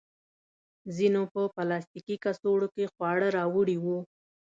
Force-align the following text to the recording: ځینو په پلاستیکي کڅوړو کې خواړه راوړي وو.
ځینو 0.95 1.21
په 1.33 1.41
پلاستیکي 1.55 2.15
کڅوړو 2.23 2.67
کې 2.75 2.91
خواړه 2.93 3.27
راوړي 3.37 3.77
وو. 3.83 3.99